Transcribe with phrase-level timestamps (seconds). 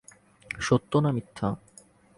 [0.59, 1.47] সত্য না মিথ্যা?